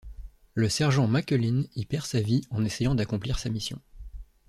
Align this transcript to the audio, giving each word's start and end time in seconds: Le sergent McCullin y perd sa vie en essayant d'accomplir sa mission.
Le 0.55 0.67
sergent 0.67 1.05
McCullin 1.07 1.65
y 1.75 1.85
perd 1.85 2.07
sa 2.07 2.21
vie 2.21 2.41
en 2.49 2.65
essayant 2.65 2.95
d'accomplir 2.95 3.37
sa 3.37 3.49
mission. 3.51 3.79